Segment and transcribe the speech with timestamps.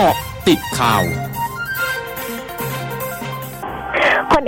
[0.00, 0.18] เกาะ
[0.48, 1.04] ติดข่าว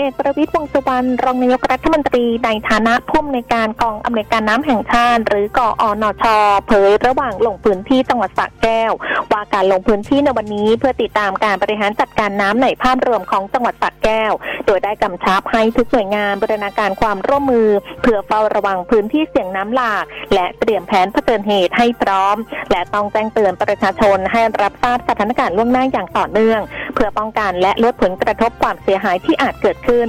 [0.01, 6.25] เอกประวิตรวงสุวรรณรองนายกรัฐมนตรีในฐานะผู้อำนวยการกองอำนวยการน้ำแห่งชาติ หรือกออนช
[6.67, 8.93] เผยระหว่างลงพื้นที่จังหวัดสระแก้ว
[9.33, 14.33] ว่าการลงพื้นที่ในวันนี้เพื่อติดตามการบริหารจัดการน้ำในภาพรวมของจังหวัดสระแก้ว
[14.67, 17.69] โดยได้กำชับให้ทุกหน่วยงานบรินาการความร่วมมือ
[18.03, 22.37] เพื่อเฝ้าระวังพื้นที่เสี่ยงน้ำหลาก และเตรียมแผนเผชิญเหตุให้พร้อม
[22.71, 26.61] และต้องแจ้งเตือนประชาชนให้รับทราบสถานการณ์ล่วงหน้าอย่างต่อเนื่อง
[26.95, 30.09] เพื่อป้องกันและลดผลกระทบความเสียหายที่อาจเกิดขึ้น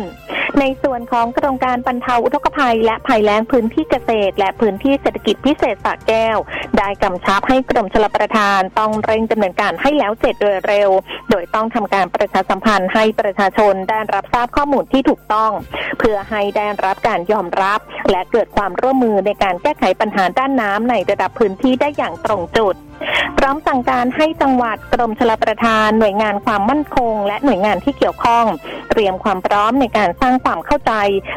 [0.59, 6.37] ในส่วนของโครงการบรรเทาอุทกภัย และภัยแล้งพื้นที่เกษตร และพื้นที่เศรษฐกิจพิเศษสระแก้ว
[6.77, 10.89] ได้กำชับให้กรมชลประทานต้องเร่งดำเนินการให้แล้วเสร็จโดยเร็ว
[11.29, 15.51] โดยต้องทำการประชาสัมพันธ์ให้ประชาชนได้รับทราบข้อมูลที่ถูกต้อง
[15.99, 17.79] เพื่อให้ได้รับการยอมรับ
[18.11, 22.75] และเกิดความร่วมมือในการแก้ไขปัญหาด้านน้ำในระดับพื้นที่ได้อย่างตรงจุด
[23.37, 28.45] พร้อมสั่งการให้จังหวัดกรมชลประทานหน่วยงานความมั่นคง และหน่วยงานที่เกี่ยวข้อง
[28.89, 30.93] เตรียมความพร้อมในการสร้างความเข้าใจ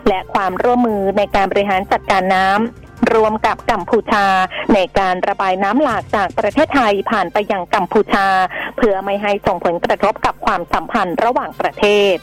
[0.08, 4.26] และความร่วมมือในการบริหารจัดการน้ำรวมกับกัมพูชา
[4.74, 8.26] ในการระบายน้ำหลากจากประเทศไทยผ่านไปยังกัมพูชา
[8.76, 12.16] เพื่อไม่ให้ส่งผลกระทบกับความสัมพันธ์ระหว่างประเทศ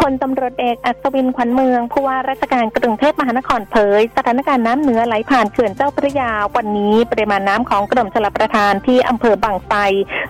[0.00, 9.78] พลตำรวจเอกอัศวินขวัญเมืองผู้ว่าราชการกรุงเทพมหานครเผย สถานการณ์น้ำเหนือไหลผ่านเขื่อนเจ้าพระยา วันนี้ปริมาณน้ำของกรมชลประทานที่อำเภอบางไทร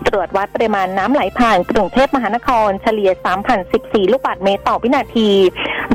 [0.07, 3.11] ตรวจวัดปริมาณน้ำไหลผ่านกรุงเทพมหานครเฉลี่ย
[3.63, 5.31] 3,014 ลูกบาศก์เมตรต่อวินาที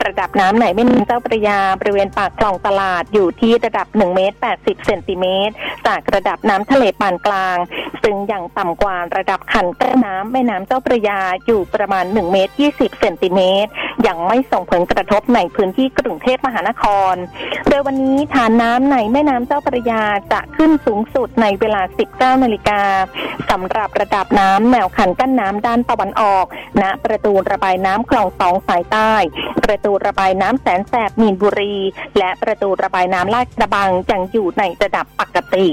[0.06, 5.54] ระดับน้ำไหลแม่น้ำเจ้าพระยาบริเวณปากคลองตลาดอยู่ที่ระดับ1เมตร80เซนติเมตร
[5.88, 7.58] จากระดับน้ำทะเลปานกลาง
[8.04, 13.72] ซึ่งอย่างต่ำกว่าระดับขันกั้นน้ำแม่น้ำเจ้าพระยาอยู่ประมาณ1เมตร20เซนติเมตร
[14.08, 17.16] ยังไม่ส่งผลกระทบในพื้นที่กรุงเทพมหานคร
[17.70, 21.82] โดยวันนี้ฐานน้ำในแม่น้ำเจ้าพระยาจะขึ้นสูงสุดในเวลา
[22.14, 22.82] 19 นาฬิกา
[23.50, 26.46] สำหรับระดับน้ำแนวคันกั้นน้ำด้านตะวันออก
[26.82, 29.14] ณประตูระบายน้ำคลองสองสายใต้
[29.64, 31.76] ประตูระบายน้ำแสนแสบมีนบุรี
[32.18, 35.68] และประตูระบายน้ำลาดกระบังยังอยู่ในระดับปกติ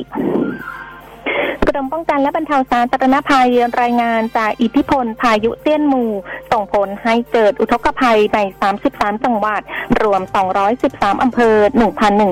[1.83, 6.13] มป้องกันและบรรเทาสาธารณภัยรายงานจากอิทธิพลพายุเตี้ยนหมู่
[6.53, 8.39] ส่งผลให้เกิดอุทกภัยใน
[8.81, 9.61] 33 จังหวัด
[10.03, 10.23] รวม
[10.73, 11.57] 213 อำเภอ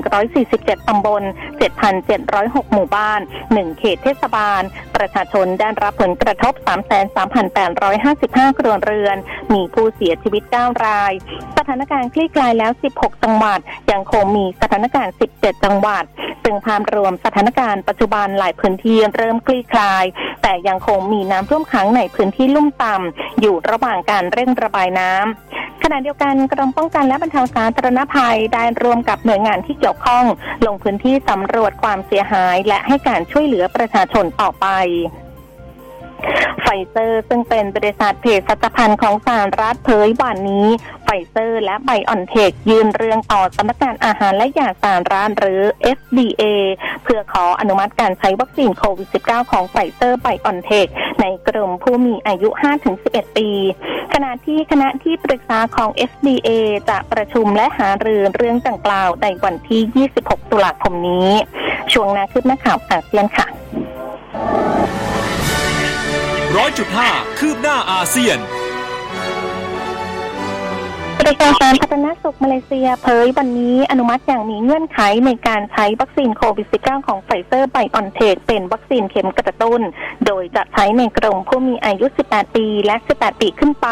[0.07, 1.23] 1,147 ตำบล
[1.97, 4.61] 7,706 หมู่บ้าน 1 เขตเทศบาล
[4.95, 6.53] ประชาชนได้รับผลกระทบ
[7.35, 9.17] 33,855 ครัวเรือน
[9.53, 11.13] มีผู้เสียชีวิต 9 ราย
[11.57, 13.59] สถานการณ์คลี่คลายแล้ว 16 จังหวัด
[13.91, 16.03] ยังคงมีสถานการณ์ 17 จังหวัด
[16.43, 20.05] ซึ่งภาพรวมสถานการณ์ปัจจุบันหลายพื้นที่เริ่มคลี่คลาย
[20.43, 30.25] แต่ยังคงมีน้ำท่วมขังในพื้นที่ลุ่มต่ำอยู่ระหว่างการเร่งระบายน้ำขณะเดียวกันกรมป้องกันและบรรเทาสาธารณภัยได้รวมกับหน่วยงานที่เกี่ยวข้อง
[30.65, 34.67] ลงพื้นที่สำรวจความเสียหาย และให้การช่วยเหลือประชาชนต่อไป
[36.71, 40.67] ไฟเซอร์ซึ่งเป็นบริษัทเภสัชพันธ์ของสหรัฐเผยวันนี้
[41.03, 45.61] ไฟเซอร์และไบออนเทคยื่นเรื่องต่อสำนักงานอาหารและยาสหรัฐหรือ
[45.97, 46.43] FDA
[47.03, 50.85] เพื่อขออนุมัติการใช้วัคซีนโควิด -19 ของไฟเซอร์ไบออนเทค
[51.21, 52.49] ในกลุ่มผู้มีอายุ
[52.93, 53.49] 5-11 ปี
[54.13, 56.49] ขณะที่คณะที่ปรึกษาของ FDA
[56.89, 61.29] จะประชุมและหารือเรื่องดังกล่าวในวันที่ 26 ตุลาคมนี้
[61.93, 63.47] ช่วงหน้าคืบหน้าข่าวอาเซียนค่ะ
[66.59, 67.09] ร้อยจุดห้า
[67.39, 68.37] คืบหน้าอาเซียน
[71.21, 79.81] กระทรวงสาธารณสุขมาเลเซียเผยวันนี้อนุมัติอย่างมีเงื่อนไขในการใช้วัคซีนโควิด -19 ของไฟเซอร์ไบออนเทคเป็นวัคซีนเข็มกระตุ้น
[80.25, 83.87] โดยจะใช้ในกลุ่มผู้มีอายุ 18 ปีและ 18 ปีขึ้นไป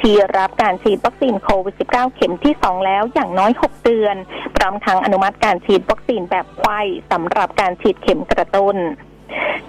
[0.00, 4.16] ที่รับการฉีดวัคซีนโควิด -19 เข็มที่ 2 แล้วอย่างน้อย 6 เดือน
[4.56, 8.78] พร้อมทั้งอนุมัติการฉีดวัคซีนแบบไขว้สำหรับการฉีดเข็มกระตุ้น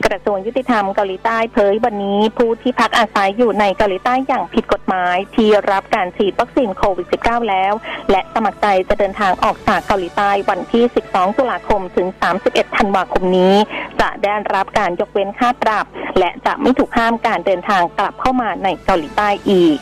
[0.05, 7.73] กระทรวงยุติธรรมเกาหลีใต้เผยวันนี้ผู้ที่พักอาศัยอยู่ในเกาหลีใต้อย่างผิดกฎหมาย ที่รับการฉีดวัคซีนโควิด -19 แล้ว
[8.11, 12.07] และสมัครใจจะเดินทางออกจากเกาหลีใต้วันที่ 12 ตุลาคมถึง
[12.41, 13.55] 31 ธันวาคมนี้
[14.01, 15.85] จะได้รับการยกเว้นค่าปรับ
[16.19, 19.79] และจะไม่ถูกห้ามการเดินทางกลับเข้ามาในเกาหลีใต้อีก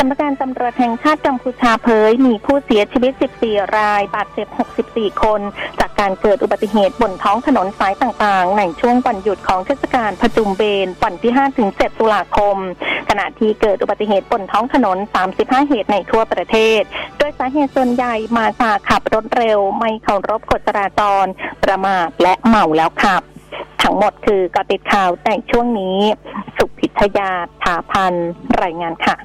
[0.00, 3.12] สำนักงานตำรวจแห่งชาติกัมพูชาเผย มีผู้เสียชีวิต
[3.44, 4.48] 14 ราย บาดเจ็บ
[4.84, 5.40] 64 คน
[5.80, 11.32] จากการเกิดอุบัติเหตุบนท้องถนนสายต่างๆ ในช่วงวันหยุดของเทศกาลพจุมเบนวันที่
[11.66, 12.56] 5-7 ตุลาคม
[13.08, 14.98] ขณะที่เกิดอุบัติเหตุบนท้องถนน
[15.34, 16.80] 35 เหตุในทั่วประเทศ
[17.18, 21.26] โดยสาเหตุส่วนใหญ่มาจากขับรถเร็ว ไม่เคารพกฎจราจร
[21.64, 23.22] ประมาทและเมาแล้วขับ
[23.82, 25.98] ทั้งหมดคือกติดข่าวแต่ช่วงนี้
[26.56, 27.30] สุพิทยา
[27.62, 28.14] ถาพัน
[28.62, 29.16] รายงานค่ะ